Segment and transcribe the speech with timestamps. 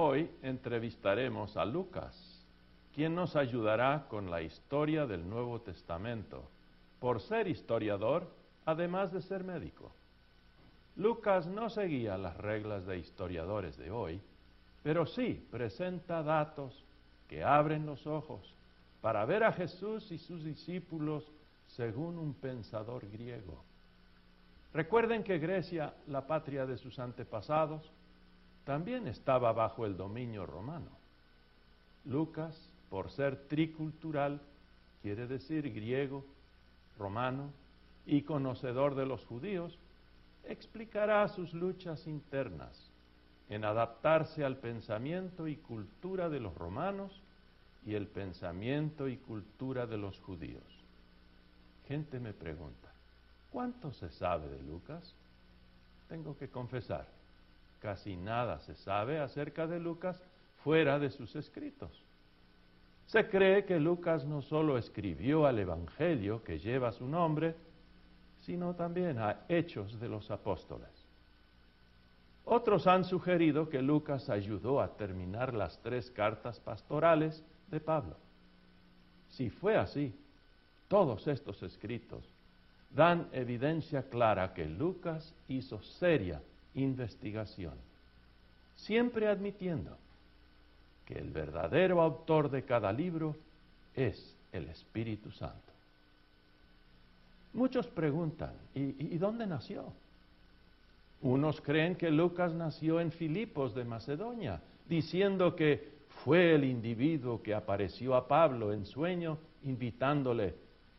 [0.00, 2.14] Hoy entrevistaremos a Lucas,
[2.94, 6.44] quien nos ayudará con la historia del Nuevo Testamento,
[7.00, 8.30] por ser historiador,
[8.64, 9.90] además de ser médico.
[10.94, 14.20] Lucas no seguía las reglas de historiadores de hoy,
[14.84, 16.84] pero sí presenta datos
[17.26, 18.54] que abren los ojos
[19.00, 21.24] para ver a Jesús y sus discípulos
[21.66, 23.64] según un pensador griego.
[24.72, 27.90] Recuerden que Grecia, la patria de sus antepasados,
[28.68, 30.90] también estaba bajo el dominio romano.
[32.04, 32.54] Lucas,
[32.90, 34.42] por ser tricultural,
[35.00, 36.22] quiere decir griego,
[36.98, 37.50] romano
[38.04, 39.78] y conocedor de los judíos,
[40.44, 42.90] explicará sus luchas internas
[43.48, 47.22] en adaptarse al pensamiento y cultura de los romanos
[47.86, 50.84] y el pensamiento y cultura de los judíos.
[51.86, 52.92] Gente me pregunta,
[53.50, 55.14] ¿cuánto se sabe de Lucas?
[56.10, 57.06] Tengo que confesar,
[57.80, 60.20] casi nada se sabe acerca de Lucas
[60.64, 61.90] fuera de sus escritos.
[63.06, 67.54] Se cree que Lucas no solo escribió al Evangelio que lleva su nombre,
[68.42, 70.88] sino también a Hechos de los Apóstoles.
[72.44, 78.16] Otros han sugerido que Lucas ayudó a terminar las tres cartas pastorales de Pablo.
[79.30, 80.14] Si fue así,
[80.88, 82.24] todos estos escritos
[82.90, 86.40] dan evidencia clara que Lucas hizo seria
[86.78, 87.74] investigación,
[88.76, 89.96] siempre admitiendo
[91.06, 93.36] que el verdadero autor de cada libro
[93.94, 95.72] es el Espíritu Santo.
[97.54, 99.92] Muchos preguntan, ¿y, dónde nació?
[101.22, 107.54] Unos creen que Lucas nació en Filipos de Macedonia, diciendo que fue el individuo que
[107.54, 110.54] apareció a Pablo en sueño, invitándole,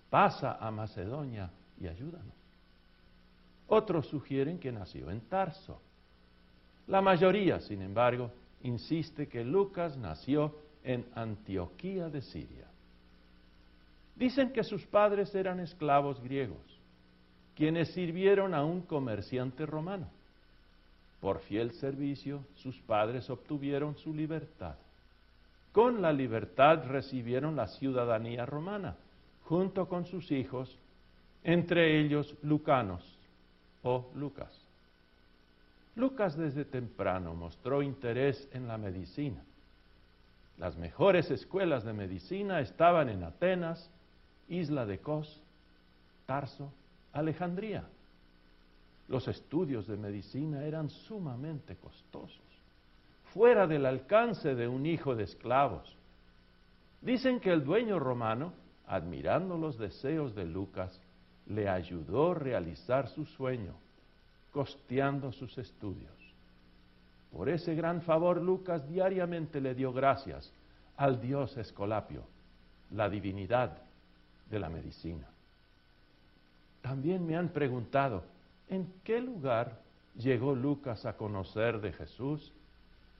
[0.10, 2.39] pasa a Macedonia y ayúdanos.
[3.70, 5.80] Otros sugieren que nació en Tarso.
[6.88, 8.32] La mayoría, sin embargo,
[8.64, 12.66] insiste que Lucas nació en Antioquía de Siria.
[14.16, 16.58] Dicen que sus padres eran esclavos griegos,
[17.56, 20.08] quienes sirvieron a un comerciante romano.
[21.22, 24.76] Por fiel servicio, sus padres obtuvieron su libertad.
[25.72, 28.96] Con la libertad recibieron la ciudadanía romana,
[29.44, 30.76] junto con sus hijos,
[31.44, 33.19] entre ellos Lucanos
[33.84, 34.52] o Lucas.
[35.96, 39.44] Lucas desde temprano mostró interés en la medicina.
[40.58, 43.90] Las mejores escuelas de medicina estaban en Atenas,
[44.50, 45.42] Isla de Cos,
[46.26, 46.72] Tarso,
[47.14, 47.86] Alejandría.
[49.08, 52.40] Los estudios de medicina eran sumamente costosos,
[53.34, 55.96] fuera del alcance de un hijo de esclavos.
[57.02, 58.54] Dicen que el dueño romano,
[58.86, 61.00] admirando los deseos de Lucas,
[61.50, 63.74] le ayudó a realizar su sueño,
[64.52, 66.14] costeando sus estudios.
[67.32, 70.52] Por ese gran favor Lucas diariamente le dio gracias
[70.98, 72.24] al dios Escolapio,
[72.92, 73.78] la divinidad
[74.50, 75.28] de la medicina.
[76.82, 78.24] También me han preguntado,
[78.70, 79.80] ¿en qué lugar
[80.16, 82.52] llegó Lucas a conocer de Jesús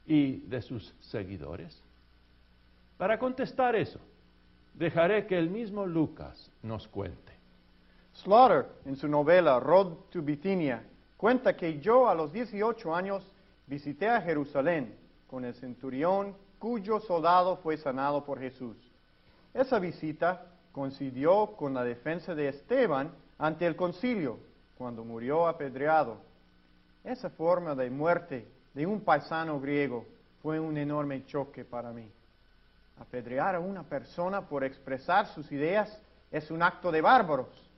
[0.08, 1.80] y de sus seguidores?
[2.98, 4.00] Para contestar eso,
[4.74, 7.39] dejaré que el mismo Lucas nos cuente.
[8.24, 10.84] Slaughter, en su novela Road to Bithynia,
[11.16, 13.24] cuenta que yo a los 18 años
[13.66, 14.94] visité a Jerusalén
[15.28, 18.76] con el centurión cuyo soldado fue sanado por Jesús.
[19.54, 24.38] Esa visita coincidió con la defensa de Esteban ante el concilio,
[24.78, 26.18] cuando murió apedreado.
[27.06, 30.06] Esa forma de muerte de un paisano griego
[30.42, 32.12] fue un enorme choque para mí.
[33.00, 36.02] Apedrear a una persona por expresar sus ideas
[36.32, 37.69] es un acto de bárbaros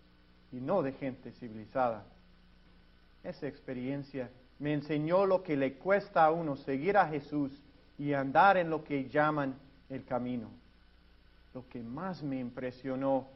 [0.52, 2.04] y no de gente civilizada.
[3.24, 4.30] Esa experiencia
[4.60, 7.52] me enseñó lo que le cuesta a uno seguir a Jesús
[7.98, 9.56] y andar en lo que llaman
[9.90, 10.50] el camino.
[11.54, 13.28] Lo que más me impresionó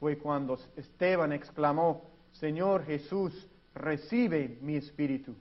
[0.00, 2.02] fue cuando Esteban exclamó,
[2.32, 5.34] Señor Jesús, recibe mi espíritu.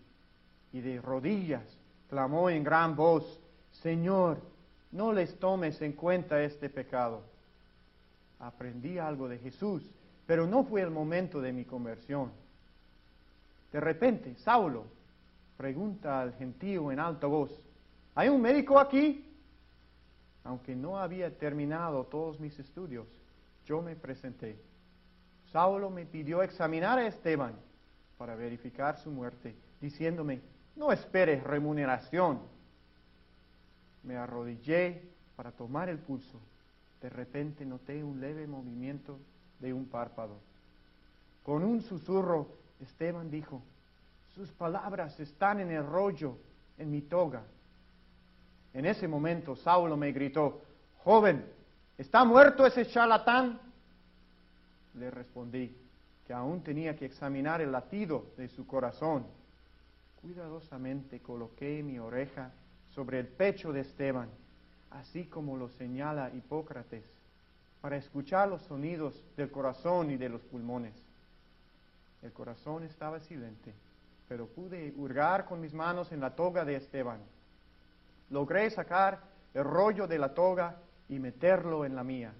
[0.72, 1.63] Y de rodillas
[2.10, 3.40] clamó en gran voz,
[3.81, 4.38] Señor,
[4.92, 7.22] no les tomes en cuenta este pecado.
[8.40, 9.84] Aprendí algo de Jesús
[10.33, 12.31] pero no fue el momento de mi conversión.
[13.71, 14.85] De repente, Saulo
[15.56, 17.51] pregunta al gentío en alta voz,
[18.15, 19.31] ¿hay un médico aquí?
[20.44, 23.06] Aunque no había terminado todos mis estudios,
[23.68, 24.57] yo me presenté.
[25.51, 27.53] Saulo me pidió examinar a Esteban
[28.18, 30.41] para verificar su muerte, diciéndome,
[30.75, 32.39] no esperes remuneración.
[34.01, 35.03] Me arrodillé
[35.35, 36.39] para tomar el pulso.
[37.03, 39.19] De repente noté un leve movimiento
[39.63, 40.36] de un párpado.
[41.42, 42.50] Con un susurro,
[42.81, 43.63] Esteban dijo,
[44.36, 46.38] sus palabras están en el rollo,
[46.77, 47.44] en mi toga.
[48.74, 50.62] En ese momento Saulo me gritó,
[51.04, 51.45] joven,
[51.98, 53.60] ¿está muerto ese charlatán?
[54.95, 55.75] Le respondí
[56.27, 59.25] que aún tenía que examinar el latido de su corazón.
[60.21, 62.51] Cuidadosamente coloqué mi oreja
[62.92, 64.30] sobre el pecho de Esteban,
[64.92, 67.04] así como lo señala Hipócrates,
[67.83, 70.94] para escuchar los sonidos del corazón y de los pulmones.
[72.21, 73.74] El corazón estaba silente,
[74.30, 77.19] pero pude hurgar con mis manos en la toga de Esteban.
[78.30, 79.19] Logré sacar
[79.53, 80.77] el rollo de la toga
[81.09, 82.31] y meterlo en la mía.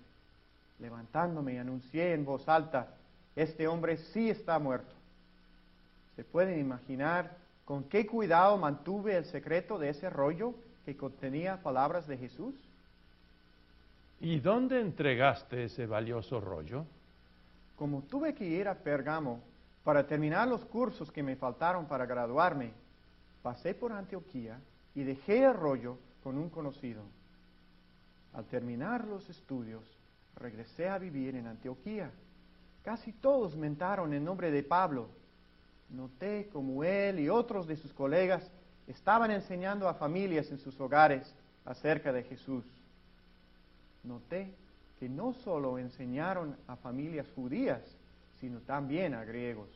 [0.80, 2.96] Levantándome, anuncié en voz alta,
[3.36, 4.96] este hombre sí está muerto.
[6.16, 7.36] ¿Se pueden imaginar
[7.66, 10.54] con qué cuidado mantuve el secreto de ese rollo
[10.86, 12.56] que contenía palabras de Jesús?
[14.24, 16.86] ¿Y dónde entregaste ese valioso rollo?
[17.76, 19.42] Como tuve que ir a Pergamo
[19.84, 22.72] para terminar los cursos que me faltaron para graduarme,
[23.42, 24.58] pasé por Antioquía
[24.96, 27.02] y dejé el rollo con un conocido.
[28.32, 29.84] Al terminar los estudios,
[30.38, 32.10] regresé a vivir en Antioquía.
[32.82, 35.10] Casi todos mentaron en nombre de Pablo.
[35.90, 38.50] Noté como él y otros de sus colegas
[38.88, 41.36] estaban enseñando a familias en sus hogares
[41.66, 42.64] acerca de Jesús.
[44.04, 44.54] Noté
[45.00, 47.82] que no solo enseñaron a familias judías,
[48.40, 49.70] sino también a griegos.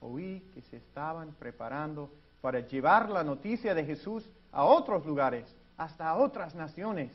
[0.00, 2.10] Oí que se estaban preparando
[2.40, 5.44] para llevar la noticia de Jesús a otros lugares,
[5.76, 7.10] hasta a otras naciones.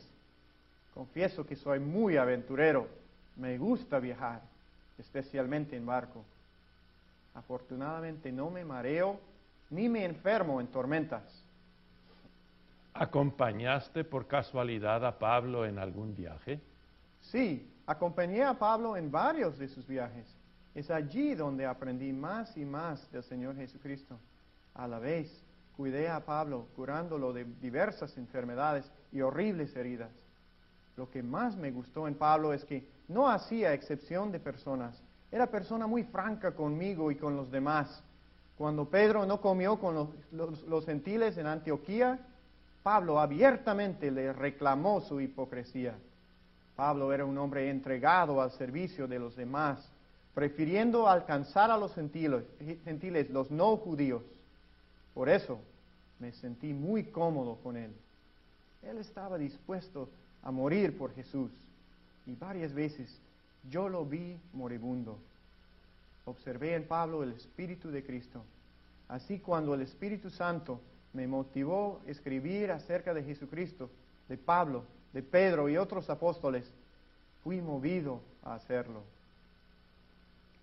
[0.93, 2.87] Confieso que soy muy aventurero,
[3.35, 4.41] me gusta viajar,
[4.97, 6.23] especialmente en barco.
[7.33, 9.19] Afortunadamente no me mareo
[9.69, 11.42] ni me enfermo en tormentas.
[12.93, 16.61] ¿Acompañaste por casualidad a Pablo en algún viaje?
[17.21, 20.27] Sí, acompañé a Pablo en varios de sus viajes.
[20.75, 24.19] Es allí donde aprendí más y más del Señor Jesucristo.
[24.75, 25.43] A la vez,
[25.75, 30.11] cuidé a Pablo curándolo de diversas enfermedades y horribles heridas.
[30.95, 35.01] Lo que más me gustó en Pablo es que no hacía excepción de personas.
[35.31, 38.03] Era persona muy franca conmigo y con los demás.
[38.57, 42.19] Cuando Pedro no comió con los, gentiles en Antioquía,
[42.83, 45.95] Pablo abiertamente le reclamó su hipocresía.
[46.75, 49.79] Pablo era un hombre entregado al servicio de los demás,
[50.33, 52.43] prefiriendo alcanzar a los gentiles,
[52.83, 54.21] gentiles, los no judíos.
[55.13, 55.59] Por eso
[56.19, 57.91] me sentí muy cómodo con él.
[58.81, 60.09] Él estaba dispuesto
[60.43, 61.51] a morir por Jesús
[62.25, 63.17] y varias veces
[63.69, 65.17] yo lo vi moribundo.
[66.25, 68.43] Observé en Pablo el Espíritu de Cristo.
[69.07, 70.81] Así cuando el Espíritu Santo
[71.13, 73.89] me motivó a escribir acerca de Jesucristo,
[74.27, 74.83] de Pablo,
[75.13, 76.71] de Pedro y otros apóstoles,
[77.43, 79.03] fui movido a hacerlo.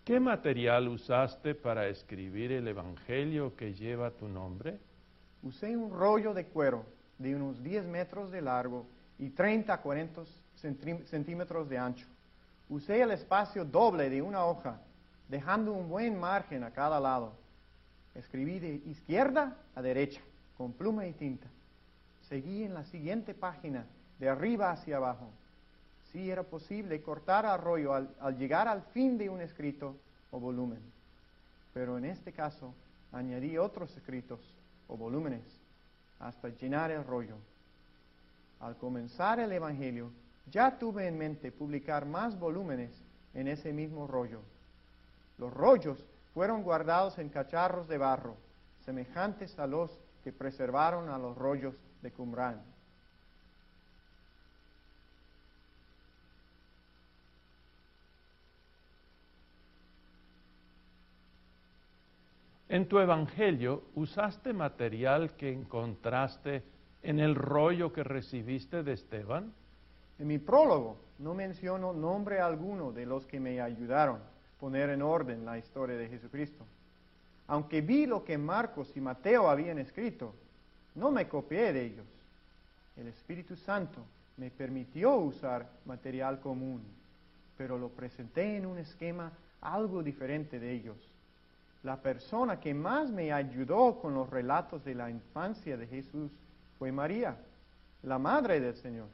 [0.04, 4.78] ¿Qué material usaste para escribir el Evangelio que lleva tu nombre?
[5.42, 6.84] Usé un rollo de cuero
[7.18, 8.86] de unos 10 metros de largo
[9.18, 10.22] y 30 a 40
[11.04, 12.06] centímetros de ancho.
[12.68, 14.80] Usé el espacio doble de una hoja,
[15.28, 17.34] dejando un buen margen a cada lado.
[18.14, 20.20] Escribí de izquierda a derecha,
[20.60, 21.46] con pluma y tinta.
[22.28, 23.86] Seguí en la siguiente página,
[24.18, 25.30] de arriba hacia abajo.
[26.12, 29.96] Si era posible cortar rollo al, al llegar al fin de un escrito
[30.30, 30.82] o volumen.
[31.72, 32.74] Pero en este caso
[33.10, 34.38] añadí otros escritos
[34.86, 35.40] o volúmenes
[36.18, 37.36] hasta llenar el rollo.
[38.60, 40.10] Al comenzar el Evangelio,
[40.50, 42.90] ya tuve en mente publicar más volúmenes
[43.32, 44.42] en ese mismo rollo.
[45.38, 46.04] Los rollos
[46.34, 48.36] fueron guardados en cacharros de barro,
[48.84, 52.60] semejantes a los que preservaron a los rollos de Qumran.
[62.70, 66.62] En tu Evangelio usaste material que encontraste
[67.02, 69.52] en el rollo que recibiste de Esteban.
[70.20, 75.02] En mi prólogo no menciono nombre alguno de los que me ayudaron a poner en
[75.02, 76.64] orden la historia de Jesucristo.
[77.50, 80.34] Aunque vi lo que Marcos y Mateo habían escrito,
[80.94, 82.06] no me copié de ellos.
[82.96, 84.00] El Espíritu Santo
[84.38, 86.82] me permitió usar material común,
[87.58, 89.30] pero lo presenté en un esquema
[89.60, 90.96] algo diferente de ellos
[91.82, 96.30] la persona que más me ayudó con los relatos de la infancia de Jesús
[96.78, 97.36] fue María,
[98.02, 99.08] la madre del Señor.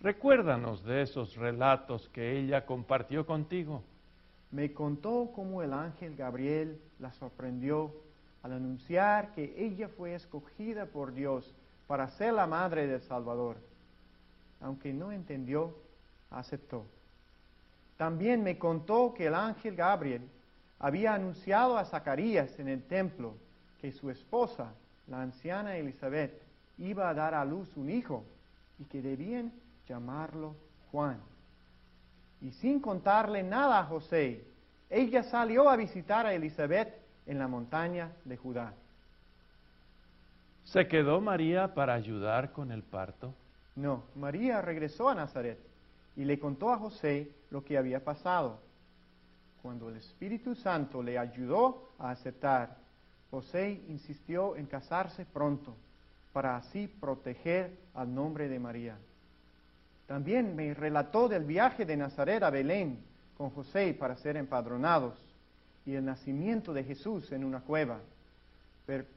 [0.00, 3.82] Recuérdanos de esos relatos que ella compartió contigo.
[4.50, 7.92] Me contó cómo el ángel Gabriel la sorprendió
[8.42, 11.52] al anunciar que ella fue escogida por Dios
[11.86, 13.56] para ser la madre del Salvador.
[14.60, 15.74] Aunque no entendió,
[16.30, 16.84] aceptó.
[17.96, 20.22] También me contó que el ángel Gabriel
[20.78, 23.34] había anunciado a Zacarías en el templo
[23.80, 24.72] que su esposa,
[25.08, 26.40] la anciana Elizabeth,
[26.78, 28.24] iba a dar a luz un hijo
[28.78, 29.52] y que debían
[29.88, 30.54] llamarlo
[30.92, 31.18] Juan.
[32.40, 34.44] Y sin contarle nada a José,
[34.90, 36.94] ella salió a visitar a Elizabeth
[37.26, 38.72] en la montaña de Judá.
[40.64, 43.34] ¿Se quedó María para ayudar con el parto?
[43.74, 45.58] No, María regresó a Nazaret
[46.16, 48.58] y le contó a José lo que había pasado.
[49.62, 52.76] Cuando el Espíritu Santo le ayudó a aceptar,
[53.30, 55.76] José insistió en casarse pronto
[56.32, 58.96] para así proteger al nombre de María.
[60.08, 62.98] También me relató del viaje de Nazaret a Belén
[63.36, 65.14] con José para ser empadronados
[65.84, 68.00] y el nacimiento de Jesús en una cueva,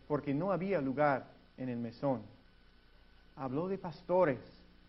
[0.09, 2.21] porque no había lugar en el mesón.
[3.37, 4.39] Habló de pastores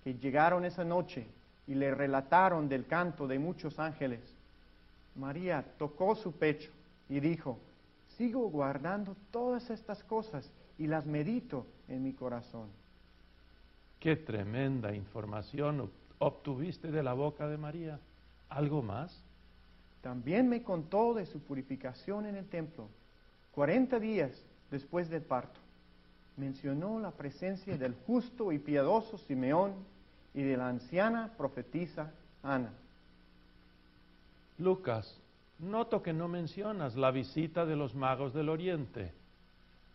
[0.02, 1.24] que llegaron esa noche
[1.68, 4.20] y le relataron del canto de muchos ángeles.
[5.14, 6.72] María tocó su pecho
[7.08, 7.60] y dijo,
[8.18, 12.81] sigo guardando todas estas cosas y las medito en mi corazón.
[14.02, 18.00] Qué tremenda información obtuviste de la boca de María.
[18.48, 19.16] ¿Algo más?
[20.00, 22.88] También me contó de su purificación en el templo,
[23.52, 24.32] 40 días
[24.72, 25.60] después del parto.
[26.36, 29.72] Mencionó la presencia del justo y piadoso Simeón
[30.34, 32.10] y de la anciana profetisa
[32.42, 32.72] Ana.
[34.58, 35.16] Lucas,
[35.60, 39.12] noto que no mencionas la visita de los magos del Oriente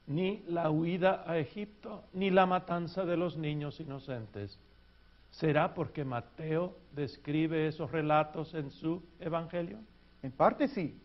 [0.07, 4.57] ni la huida a Egipto, ni la matanza de los niños inocentes.
[5.31, 9.77] ¿Será porque Mateo describe esos relatos en su evangelio?
[10.23, 10.97] En parte sí,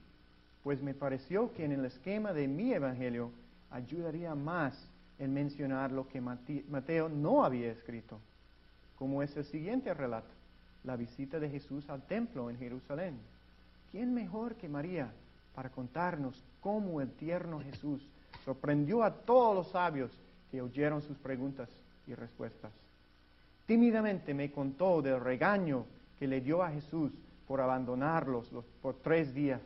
[0.62, 3.32] pues me pareció que en el esquema de mi evangelio
[3.70, 8.18] ayudaría más en mencionar lo que Mateo no había escrito,
[8.96, 10.30] como es el siguiente relato,
[10.84, 13.18] la visita de Jesús al templo en Jerusalén.
[13.90, 15.12] ¿Quién mejor que María
[15.54, 18.08] para contarnos cómo el tierno Jesús
[18.44, 20.10] sorprendió a todos los sabios
[20.50, 21.68] que oyeron sus preguntas
[22.06, 22.72] y respuestas.
[23.66, 25.86] Tímidamente me contó del regaño
[26.18, 27.12] que le dio a Jesús
[27.46, 28.48] por abandonarlos
[28.80, 29.60] por tres días.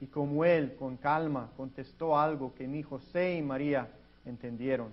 [0.00, 3.88] Y como él, con calma, contestó algo que ni José y María
[4.24, 4.88] entendieron.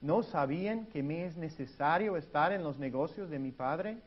[0.00, 3.98] ¿No sabían que me es necesario estar en los negocios de mi padre?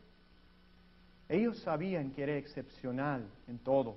[1.29, 3.95] Ellos sabían que era excepcional en todo.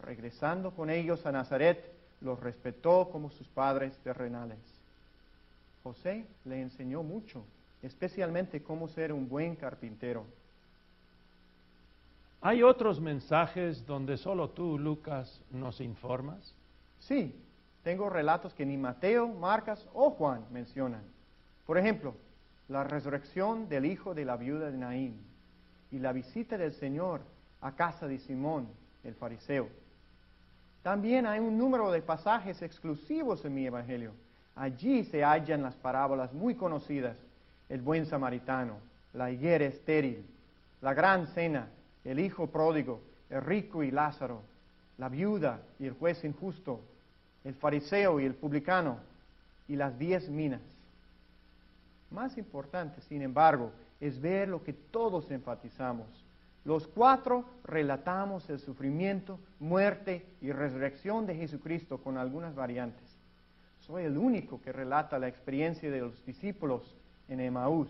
[0.00, 1.89] Regresando con ellos a Nazaret,
[2.20, 4.58] los respetó como sus padres terrenales.
[5.82, 7.44] José le enseñó mucho,
[7.82, 10.24] especialmente cómo ser un buen carpintero.
[12.42, 16.54] ¿Hay otros mensajes donde solo tú, Lucas, nos informas?
[16.98, 17.34] Sí,
[17.82, 21.02] tengo relatos que ni Mateo, Marcas o Juan mencionan.
[21.66, 22.14] Por ejemplo,
[22.68, 25.20] la resurrección del hijo de la viuda de Naín
[25.90, 27.20] y la visita del Señor
[27.60, 28.68] a casa de Simón,
[29.04, 29.68] el fariseo.
[30.82, 34.12] También hay un número de pasajes exclusivos en mi Evangelio.
[34.56, 37.16] Allí se hallan las parábolas muy conocidas,
[37.68, 38.78] el buen samaritano,
[39.12, 40.24] la higuera estéril,
[40.80, 41.68] la gran cena,
[42.04, 44.42] el hijo pródigo, el rico y Lázaro,
[44.98, 46.80] la viuda y el juez injusto,
[47.44, 48.98] el fariseo y el publicano,
[49.68, 50.60] y las diez minas.
[52.10, 53.70] Más importante, sin embargo,
[54.00, 56.08] es ver lo que todos enfatizamos,
[56.64, 63.08] los cuatro relatamos el sufrimiento, muerte y resurrección de Jesucristo con algunas variantes.
[63.86, 66.82] Soy el único que relata la experiencia de los discípulos
[67.28, 67.88] en Emaús,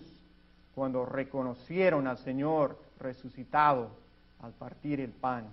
[0.74, 3.90] cuando reconocieron al Señor resucitado
[4.40, 5.46] al partir el pan,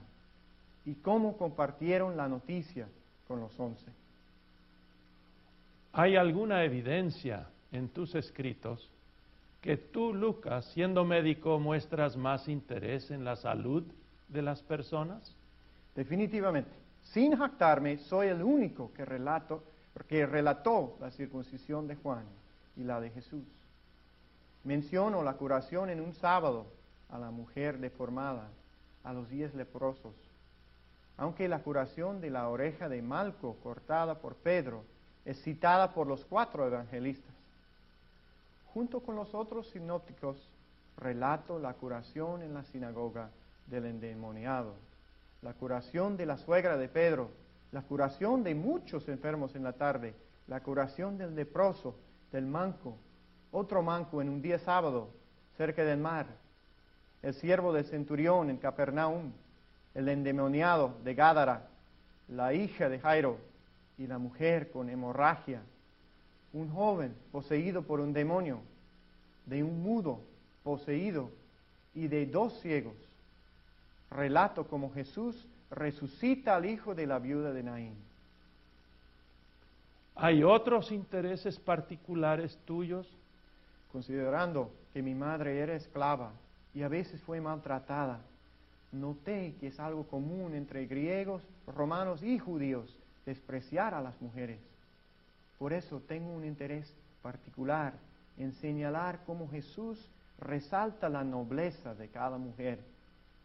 [0.86, 2.88] y cómo compartieron la noticia
[3.28, 3.92] con los once.
[5.92, 8.90] ¿Hay alguna evidencia en tus escritos
[9.68, 13.84] que tú, Lucas, siendo médico, muestras más interés en la salud
[14.30, 15.36] de las personas?
[15.94, 16.72] Definitivamente.
[17.04, 19.66] Sin jactarme, soy el único que, relato,
[20.08, 22.24] que relató la circuncisión de Juan
[22.78, 23.44] y la de Jesús.
[24.64, 26.68] Menciono la curación en un sábado
[27.10, 28.48] a la mujer deformada,
[29.04, 30.16] a los diez leprosos.
[31.18, 34.86] Aunque la curación de la oreja de Malco cortada por Pedro
[35.26, 37.37] es citada por los cuatro evangelistas
[38.74, 40.38] junto con los otros sinópticos,
[40.98, 43.30] relato la curación en la sinagoga
[43.68, 44.74] del endemoniado,
[45.42, 47.30] la curación de la suegra de Pedro,
[47.72, 50.14] la curación de muchos enfermos en la tarde,
[50.48, 51.96] la curación del leproso,
[52.32, 52.98] del manco,
[53.52, 55.10] otro manco en un día sábado
[55.58, 56.28] cerca del mar,
[57.22, 59.32] el siervo del centurión en Capernaum,
[59.94, 61.68] el endemoniado de Gádara,
[62.28, 63.38] la hija de Jairo
[63.98, 65.62] y la mujer con hemorragia
[66.58, 68.60] un joven poseído por un demonio,
[69.46, 70.22] de un mudo
[70.64, 71.30] poseído
[71.94, 72.96] y de dos ciegos.
[74.10, 77.96] Relato como Jesús resucita al hijo de la viuda de Naín.
[80.16, 83.08] ¿Hay otros intereses particulares tuyos?
[83.92, 86.32] Considerando que mi madre era esclava
[86.74, 88.22] y a veces fue maltratada,
[88.92, 94.60] noté que es algo común entre griegos, romanos y judíos despreciar a las mujeres.
[95.58, 97.94] Por eso tengo un interés particular
[98.38, 100.10] en señalar cómo Jesús
[100.40, 102.80] resalta la nobleza de cada mujer.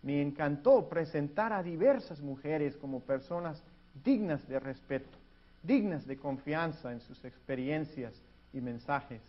[0.02, 3.62] Me encantó presentar a diversas mujeres como personas
[4.04, 5.16] dignas de respeto,
[5.62, 8.12] dignas de confianza en sus experiencias
[8.52, 9.22] y mensajes.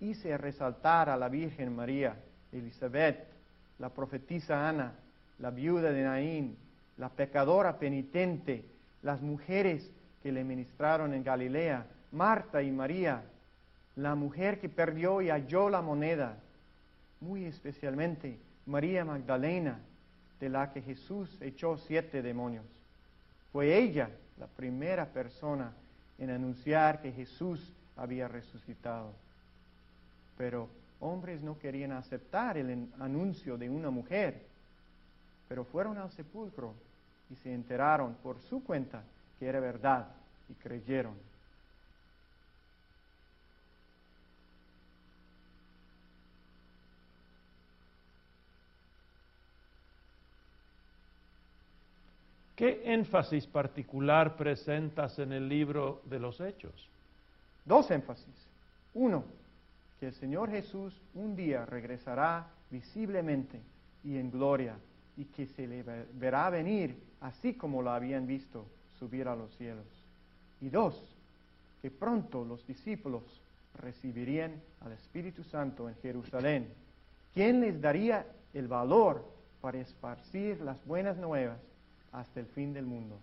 [0.00, 2.16] Hice resaltar a la Virgen María,
[2.50, 3.26] Elizabeth,
[3.78, 4.94] la profetisa Ana,
[5.38, 6.56] la viuda de Naín,
[6.96, 8.64] la pecadora penitente,
[9.02, 9.90] las mujeres
[10.24, 13.22] que le ministraron en Galilea, Marta y María,
[13.96, 16.38] la mujer que perdió y halló la moneda,
[17.20, 19.78] muy especialmente María Magdalena,
[20.40, 22.64] de la que Jesús echó siete demonios.
[23.52, 25.74] Fue ella la primera persona
[26.18, 27.60] en anunciar que Jesús
[27.94, 29.12] había resucitado.
[30.38, 34.40] Pero hombres no querían aceptar el anuncio de una mujer,
[35.50, 36.72] pero fueron al sepulcro
[37.28, 39.02] y se enteraron por su cuenta
[39.38, 40.08] que era verdad
[40.48, 41.14] y creyeron.
[52.56, 56.88] ¿Qué énfasis particular presentas en el libro de los Hechos?
[57.64, 58.46] Dos énfasis.
[58.94, 59.24] Uno,
[59.98, 63.60] que el Señor Jesús un día regresará visiblemente
[64.04, 64.76] y en gloria
[65.16, 68.66] y que se le verá venir así como lo habían visto
[68.98, 69.86] subir a los cielos.
[70.60, 71.00] Y dos,
[71.82, 73.22] que pronto los discípulos
[73.80, 76.68] recibirían al Espíritu Santo en Jerusalén,
[77.32, 79.24] quien les daría el valor
[79.60, 81.58] para esparcir las buenas nuevas
[82.12, 83.18] hasta el fin del mundo.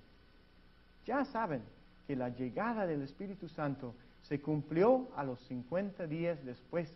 [1.06, 1.62] Ya saben
[2.08, 6.90] que la llegada del Espíritu Santo se cumplió a los 50 días después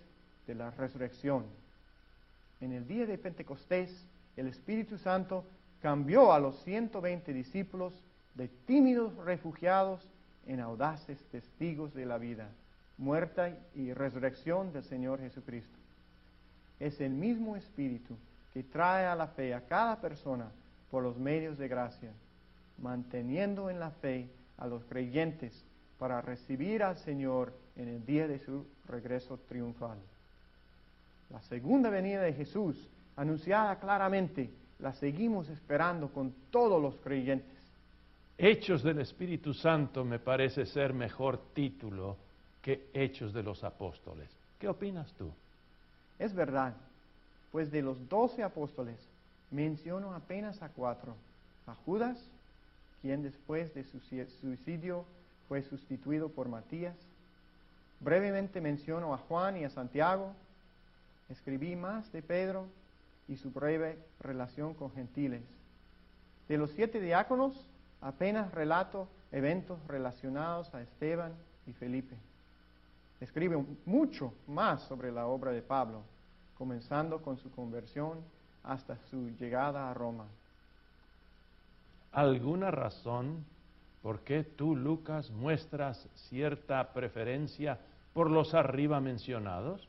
[0.48, 1.46] de la resurrección.
[2.62, 4.06] En el día de Pentecostés,
[4.38, 5.46] el Espíritu Santo
[5.82, 7.94] cambió a los 120 discípulos
[8.36, 10.08] de tímidos refugiados
[10.46, 12.50] en audaces testigos de la vida,
[12.98, 15.78] muerta y resurrección del Señor Jesucristo.
[16.80, 18.16] Es el mismo Espíritu
[18.54, 20.52] que trae a la fe a cada persona
[20.92, 22.12] por los medios de gracia,
[22.78, 25.66] manteniendo en la fe a los creyentes
[25.98, 29.98] para recibir al Señor en el día de su regreso triunfal.
[31.30, 37.55] La segunda venida de Jesús, anunciada claramente, la seguimos esperando con todos los creyentes.
[38.38, 42.18] Hechos del Espíritu Santo me parece ser mejor título
[42.62, 44.30] que Hechos de los Apóstoles.
[44.60, 45.32] ¿Qué opinas tú?
[46.20, 46.74] Es verdad,
[47.52, 48.98] pues de los doce apóstoles
[49.52, 51.16] menciono apenas a cuatro.
[51.66, 52.18] A Judas,
[53.02, 54.00] quien después de su
[54.42, 55.06] suicidio
[55.48, 56.96] fue sustituido por Matías.
[58.02, 60.34] Brevemente menciono a Juan y a Santiago.
[61.30, 62.68] Escribí más de Pedro
[63.30, 65.42] y su breve relación con gentiles.
[66.50, 67.54] De los siete diáconos,
[68.06, 71.34] apenas relato eventos relacionados a Esteban
[71.66, 72.16] y Felipe.
[73.20, 76.04] Escribe mucho más sobre la obra de Pablo,
[76.56, 78.20] comenzando con su conversión
[78.64, 80.26] hasta su llegada a Roma.
[82.12, 83.44] ¿Alguna razón
[84.04, 87.80] por qué tú, Lucas, muestras cierta preferencia
[88.14, 89.88] por los arriba mencionados?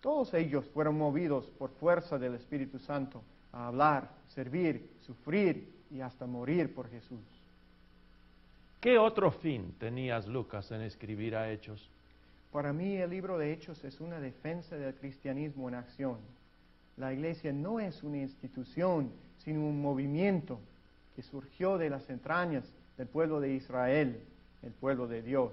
[0.00, 3.22] Todos ellos fueron movidos por fuerza del Espíritu Santo
[3.52, 7.41] a hablar, servir, sufrir y hasta morir por Jesús.
[8.82, 11.88] ¿Qué otro fin tenías, Lucas, en escribir a Hechos?
[12.50, 16.16] Para mí el libro de Hechos es una defensa del cristianismo en acción.
[16.96, 20.58] La iglesia no es una institución, sino un movimiento
[21.14, 22.64] que surgió de las entrañas
[22.98, 24.20] del pueblo de Israel,
[24.64, 25.52] el pueblo de Dios.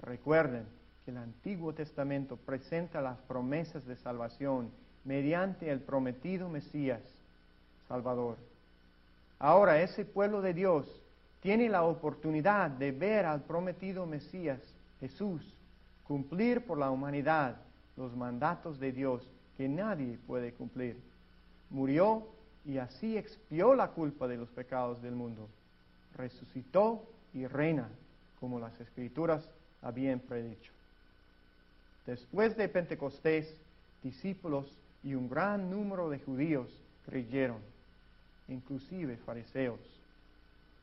[0.00, 0.64] Recuerden
[1.04, 4.70] que el Antiguo Testamento presenta las promesas de salvación
[5.04, 7.02] mediante el prometido Mesías,
[7.86, 8.38] Salvador.
[9.38, 11.01] Ahora ese pueblo de Dios
[11.42, 14.60] tiene la oportunidad de ver al prometido Mesías,
[15.00, 15.42] Jesús,
[16.06, 17.56] cumplir por la humanidad
[17.96, 20.96] los mandatos de Dios que nadie puede cumplir.
[21.68, 22.28] Murió
[22.64, 25.48] y así expió la culpa de los pecados del mundo.
[26.16, 27.88] Resucitó y reina,
[28.38, 29.42] como las escrituras
[29.82, 30.72] habían predicho.
[32.06, 33.52] Después de Pentecostés,
[34.02, 34.66] discípulos
[35.02, 36.68] y un gran número de judíos
[37.04, 37.58] creyeron,
[38.46, 40.01] inclusive fariseos.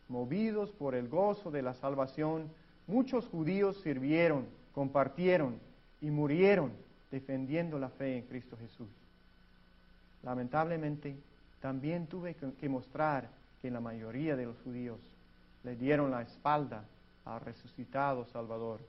[0.10, 2.50] Movidos por el gozo de la salvación,
[2.88, 5.60] muchos judíos sirvieron, compartieron
[6.02, 6.72] y murieron
[7.12, 8.89] defendiendo la fe en Cristo Jesús.
[10.24, 11.15] Lamentablemente,
[11.62, 13.30] también tuve que mostrar
[13.62, 15.00] que la mayoría de los judíos
[15.63, 16.84] le dieron la espalda
[17.26, 18.80] al resucitado Salvador,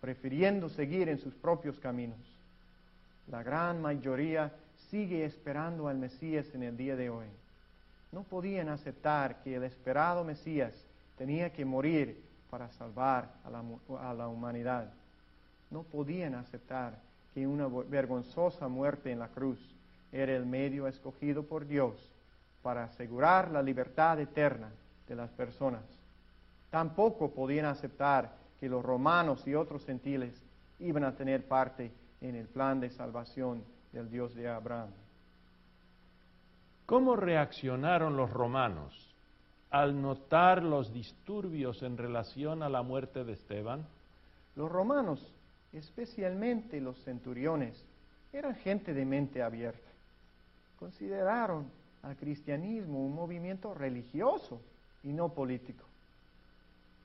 [0.00, 2.18] prefiriendo seguir en sus propios caminos.
[3.26, 4.52] La gran mayoría
[4.90, 7.26] sigue esperando al Mesías en el día de hoy.
[8.12, 10.72] No podían aceptar que el esperado Mesías
[11.16, 13.62] tenía que morir para salvar a la,
[14.00, 14.92] a la humanidad.
[15.70, 16.98] No podían aceptar
[17.34, 19.58] que una vergonzosa muerte en la cruz
[20.12, 21.94] era el medio escogido por Dios
[22.62, 24.70] para asegurar la libertad eterna
[25.06, 25.82] de las personas.
[26.70, 30.34] Tampoco podían aceptar que los romanos y otros gentiles
[30.78, 34.90] iban a tener parte en el plan de salvación del Dios de Abraham.
[36.90, 39.14] ¿Cómo reaccionaron los romanos
[39.70, 43.86] al notar los disturbios en relación a la muerte de Esteban?
[44.56, 45.24] Los romanos,
[45.72, 47.80] especialmente los centuriones,
[48.32, 49.88] eran gente de mente abierta.
[50.80, 51.70] Consideraron
[52.02, 54.60] al cristianismo un movimiento religioso
[55.04, 55.84] y no político.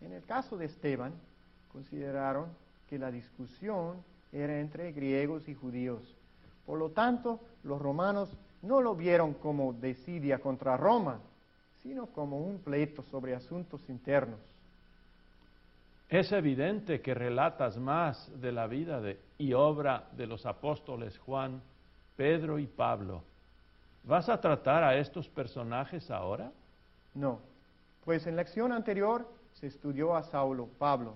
[0.02, 1.13] En el caso de Esteban,
[1.71, 2.48] consideraron
[2.89, 3.98] que la discusión
[4.32, 6.02] era entre griegos y judíos.
[6.65, 11.19] Por lo tanto, los romanos no lo vieron como desidia contra Roma,
[11.84, 14.39] sino como un pleito sobre asuntos internos.
[16.10, 21.62] Es evidente que relatas más de la vida de, y obra de los apóstoles Juan,
[22.15, 23.21] Pedro y Pablo.
[24.04, 26.51] ¿Vas a tratar a estos personajes ahora?
[27.13, 27.39] No,
[28.04, 31.15] pues en la lección anterior se estudió a Saulo, Pablo.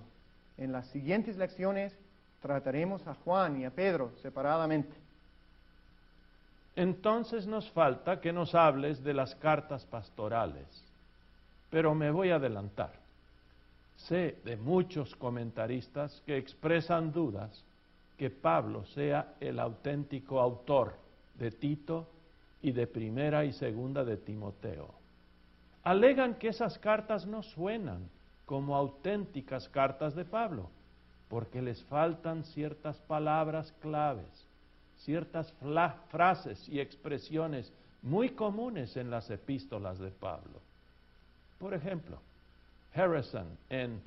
[0.56, 1.96] En las siguientes lecciones
[2.40, 4.99] trataremos a Juan y a Pedro separadamente.
[6.76, 10.66] Entonces nos falta que nos hables de las cartas pastorales,
[11.70, 12.92] pero me voy a adelantar.
[13.96, 17.64] Sé de muchos comentaristas que expresan dudas
[18.16, 20.94] que Pablo sea el auténtico autor
[21.34, 22.06] de Tito
[22.62, 24.94] y de primera y segunda de Timoteo.
[25.82, 28.08] Alegan que esas cartas no suenan
[28.46, 30.68] como auténticas cartas de Pablo,
[31.28, 34.49] porque les faltan ciertas palabras claves
[35.04, 35.52] ciertas
[36.10, 40.60] frases y expresiones muy comunes en las epístolas de Pablo.
[41.58, 42.18] Por ejemplo,
[42.94, 44.00] Harrison en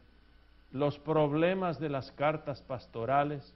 [0.72, 3.54] Los problemas de las cartas pastorales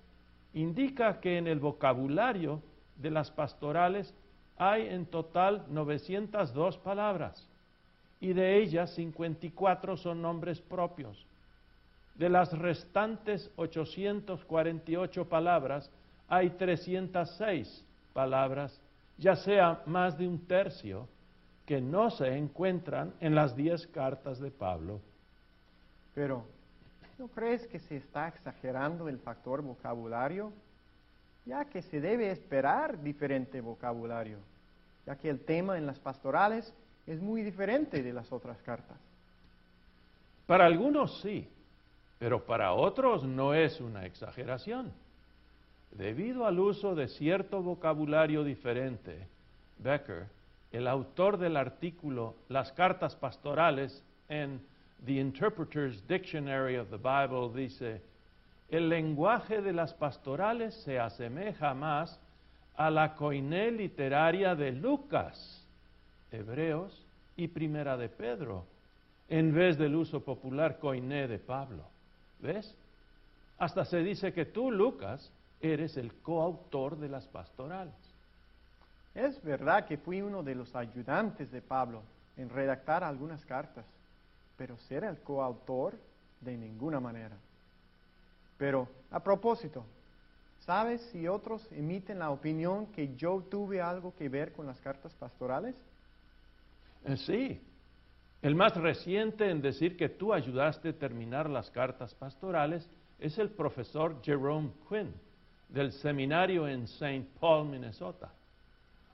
[0.54, 2.62] indica que en el vocabulario
[2.96, 4.14] de las pastorales
[4.58, 7.48] hay en total 902 palabras
[8.20, 11.26] y de ellas 54 son nombres propios.
[12.16, 15.90] De las restantes 848 palabras,
[16.28, 18.80] hay 306 palabras,
[19.18, 21.08] ya sea más de un tercio,
[21.66, 25.02] que no se encuentran en las 10 cartas de Pablo.
[26.16, 26.46] Pero,
[27.20, 30.54] ¿no crees que se está exagerando el factor vocabulario?
[31.46, 34.38] Ya que se debe esperar diferente vocabulario,
[35.06, 36.74] ya que el tema en las pastorales
[37.06, 38.98] es muy diferente de las otras cartas.
[40.46, 41.48] Para algunos sí,
[42.18, 44.92] pero para otros no es una exageración.
[45.92, 49.28] Debido al uso de cierto vocabulario diferente,
[49.80, 50.28] Becker,
[50.72, 54.62] el autor del artículo Las cartas pastorales en
[55.06, 58.02] The Interpreter's Dictionary of the Bible, dice,
[58.70, 62.20] el lenguaje de las pastorales se asemeja más
[62.76, 65.66] a la coiné literaria de Lucas,
[66.32, 67.06] Hebreos
[67.38, 68.66] y Primera de Pedro,
[69.30, 71.84] en vez del uso popular coiné de Pablo.
[72.40, 72.76] ¿Ves?
[73.58, 77.94] Hasta se dice que tú, Lucas, eres el coautor de las pastorales.
[79.16, 82.04] Es verdad que fui uno de los ayudantes de Pablo
[82.38, 83.86] en redactar algunas cartas,
[84.58, 85.98] pero ser el coautor
[86.42, 87.36] de ninguna manera.
[88.58, 89.84] Pero a propósito,
[90.60, 95.14] ¿sabes si otros emiten la opinión que yo tuve algo que ver con las cartas
[95.16, 95.76] pastorales?
[97.06, 97.62] Eh, sí.
[98.44, 103.50] El más reciente en decir que tú ayudaste a terminar las cartas pastorales es el
[103.50, 105.12] profesor Jerome Quinn
[105.70, 107.26] del seminario en St.
[107.40, 108.32] Paul, Minnesota.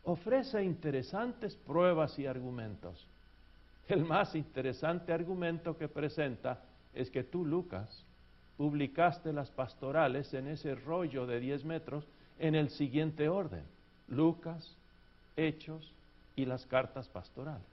[0.04, 3.08] Ofrece interesantes pruebas y argumentos.
[3.88, 6.62] El más interesante argumento que presenta
[6.94, 8.06] es que tú, Lucas,
[8.58, 12.06] publicaste las pastorales en ese rollo de 10 metros
[12.39, 13.63] en el siguiente orden.
[14.08, 14.76] Lucas,
[15.36, 15.92] Hechos
[16.36, 17.66] y las cartas pastorales.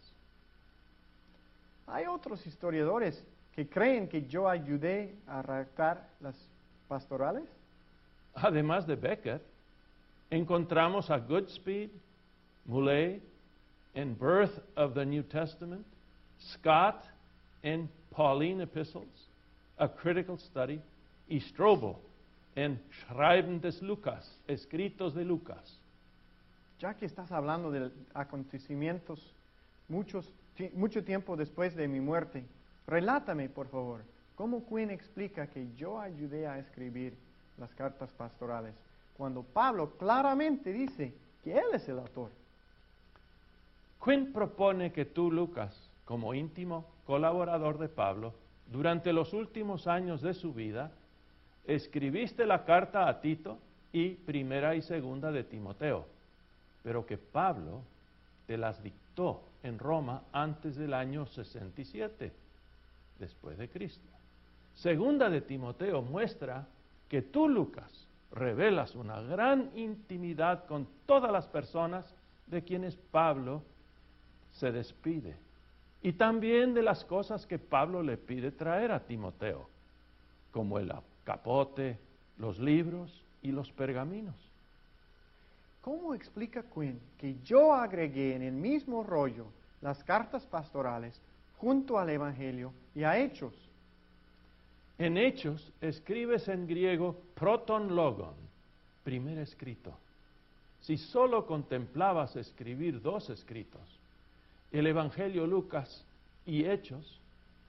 [1.86, 3.22] Hay otros historiadores
[3.54, 6.36] que creen que yo ayudé a redactar las
[6.88, 7.44] pastorales.
[8.34, 9.40] Además de Becker,
[10.30, 11.90] encontramos a Goodspeed,
[12.64, 13.22] Moulet,
[13.94, 15.84] en Birth of the New Testament,
[16.38, 17.04] Scott
[17.62, 19.28] en Pauline Epistles,
[19.78, 20.80] A Critical Study,
[21.28, 21.96] y Strobel
[22.54, 25.78] en Schreiben des Lucas, Escritos de Lucas.
[26.78, 29.20] Ya que estás hablando de acontecimientos
[29.88, 30.32] muchos,
[30.74, 32.44] mucho tiempo después de mi muerte,
[32.86, 34.02] relátame, por favor,
[34.40, 37.14] ¿Cómo Quinn explica que yo ayudé a escribir
[37.60, 38.74] las cartas pastorales
[39.16, 41.12] cuando Pablo claramente dice
[41.44, 42.30] que él es el autor?
[44.02, 48.32] Quinn propone que tú, Lucas, como íntimo colaborador de Pablo,
[48.72, 50.90] durante los últimos años de su vida,
[51.66, 53.58] escribiste la carta a Tito
[53.92, 56.06] y primera y segunda de Timoteo,
[56.82, 57.82] pero que Pablo
[58.46, 62.32] te las dictó en Roma antes del año 67,
[63.18, 64.08] después de Cristo.
[64.76, 66.66] Segunda de Timoteo muestra
[67.10, 72.14] que tú, Lucas, revelas una gran intimidad con todas las personas
[72.46, 73.62] de quienes Pablo
[74.52, 75.36] se despide
[76.02, 79.68] y también de las cosas que Pablo le pide traer a Timoteo,
[80.52, 80.92] como el
[81.24, 81.98] capote,
[82.38, 84.36] los libros y los pergaminos.
[85.82, 89.46] ¿Cómo explica Quinn que yo agregué en el mismo rollo
[89.80, 91.20] las cartas pastorales
[91.58, 93.69] junto al Evangelio y a Hechos?
[95.00, 98.34] En Hechos escribes en griego proton logon,
[99.02, 99.94] primer escrito.
[100.82, 103.80] Si solo contemplabas escribir dos escritos,
[104.70, 106.04] el Evangelio Lucas
[106.44, 107.18] y Hechos,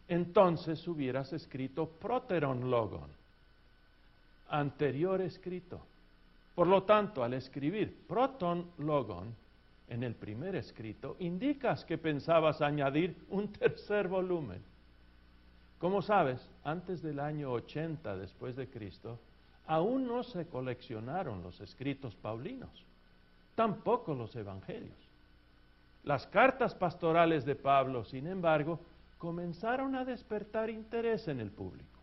[0.09, 3.09] entonces hubieras escrito proteron logon,
[4.49, 5.79] anterior escrito.
[6.53, 9.33] Por lo tanto, al escribir proton logon
[9.87, 14.70] en el primer escrito, indicas que pensabas añadir un tercer volumen.
[15.81, 19.17] Como sabes, antes del año 80 después de Cristo,
[19.65, 22.69] aún no se coleccionaron los escritos paulinos,
[23.55, 24.95] tampoco los evangelios.
[26.03, 28.79] Las cartas pastorales de Pablo, sin embargo,
[29.17, 31.99] comenzaron a despertar interés en el público.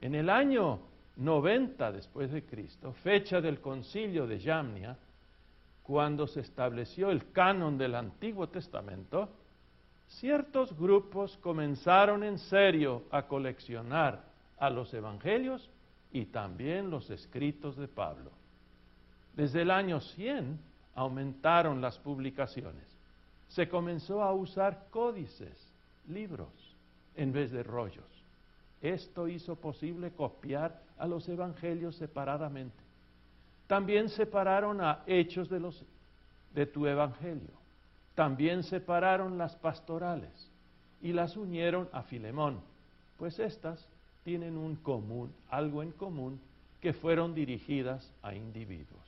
[0.00, 0.78] En el año
[1.16, 4.96] 90 después de Cristo, fecha del concilio de Yamnia,
[5.82, 9.28] cuando se estableció el canon del Antiguo Testamento,
[10.20, 14.24] ciertos grupos comenzaron en serio a coleccionar
[14.58, 15.68] a los evangelios
[16.12, 18.30] y también los escritos de Pablo.
[19.34, 20.58] Desde el año 100
[20.94, 22.92] aumentaron las publicaciones
[23.54, 25.70] se comenzó a usar códices,
[26.08, 26.48] libros,
[27.14, 28.04] en vez de rollos.
[28.80, 32.82] Esto hizo posible copiar a los evangelios separadamente.
[33.66, 35.60] También separaron a hechos de,
[36.54, 37.61] de tu evangelio.
[38.14, 40.30] También separaron las pastorales
[41.00, 42.60] y las unieron a Filemón,
[43.18, 43.86] pues estas
[44.24, 46.40] tienen un común, algo en común,
[46.80, 49.02] que fueron dirigidas a individuos.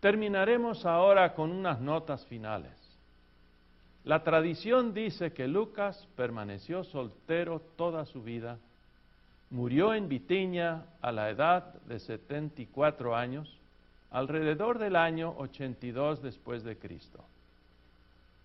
[0.00, 2.72] Terminaremos ahora con unas notas finales.
[4.04, 8.58] La tradición dice que Lucas permaneció soltero toda su vida,
[9.50, 13.56] murió en Bitiña a la edad de 74 años,
[14.12, 17.24] alrededor del año 82 después de Cristo.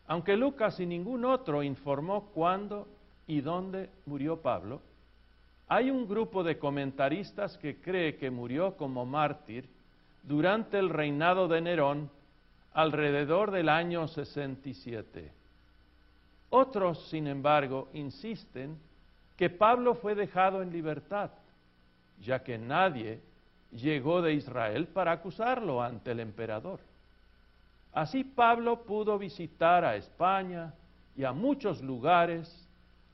[0.08, 2.88] Aunque Lucas y ningún otro informó cuándo
[3.28, 4.82] y dónde murió Pablo,
[5.68, 9.68] hay un grupo de comentaristas que cree que murió como mártir
[10.24, 12.10] durante el reinado de Nerón
[12.74, 15.32] alrededor del año 67.
[16.50, 18.78] Otros, sin embargo, insisten
[19.36, 21.32] que Pablo fue dejado en libertad,
[22.22, 23.20] ya que nadie
[23.72, 26.80] llegó de Israel para acusarlo ante el emperador.
[27.94, 30.74] Así Pablo pudo visitar a España
[31.16, 32.68] y a muchos lugares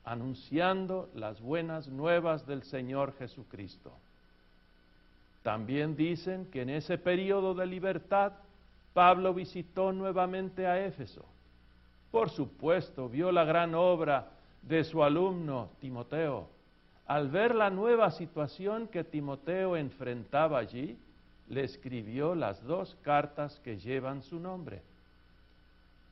[0.04, 3.92] anunciando las buenas nuevas del Señor Jesucristo.
[5.42, 8.32] También dicen que en ese periodo de libertad
[8.92, 11.24] Pablo visitó nuevamente a Éfeso.
[12.10, 14.30] Por supuesto, vio la gran obra
[14.62, 16.48] de su alumno Timoteo.
[17.06, 20.98] Al ver la nueva situación que Timoteo enfrentaba allí,
[21.48, 24.82] le escribió las dos cartas que llevan su nombre.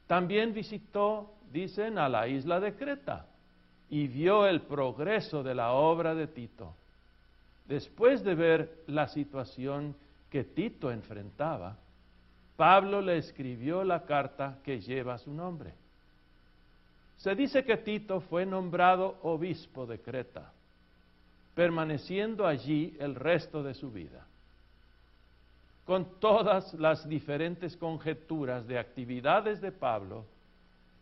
[0.07, 3.27] También visitó, dicen, a la isla de Creta
[3.89, 6.75] y vio el progreso de la obra de Tito.
[7.67, 9.95] Después de ver la situación
[10.31, 11.77] que Tito enfrentaba,
[12.57, 15.73] Pablo le escribió la carta que lleva su nombre.
[17.17, 20.53] Se dice que Tito fue nombrado obispo de Creta,
[21.55, 24.27] permaneciendo allí el resto de su vida.
[25.85, 30.25] Con todas las diferentes conjeturas de actividades de Pablo,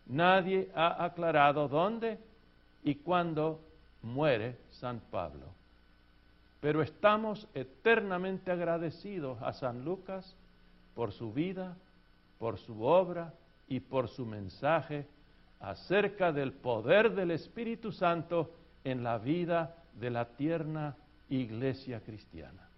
[0.07, 2.19] nadie ha aclarado dónde
[2.83, 3.61] y cuándo
[4.03, 5.47] muere San Pablo.
[6.61, 10.35] Pero estamos eternamente agradecidos a San Lucas
[10.95, 11.77] por su vida,
[12.39, 13.33] por su obra
[13.69, 15.07] y por su mensaje
[15.61, 18.51] acerca del poder del Espíritu Santo
[18.83, 20.97] en la vida de la tierna
[21.29, 22.70] iglesia cristiana.